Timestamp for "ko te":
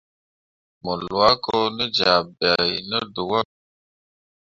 1.43-1.85